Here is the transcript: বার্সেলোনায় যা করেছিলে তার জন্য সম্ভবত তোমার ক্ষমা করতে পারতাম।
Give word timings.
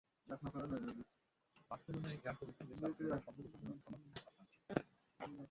বার্সেলোনায় 1.71 2.19
যা 2.25 2.31
করেছিলে 2.39 2.73
তার 2.81 2.91
জন্য 2.97 3.11
সম্ভবত 3.25 3.53
তোমার 3.53 3.77
ক্ষমা 3.79 3.97
করতে 3.99 4.19
পারতাম। 4.27 5.31